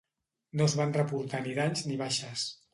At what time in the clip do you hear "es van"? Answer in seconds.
0.69-0.95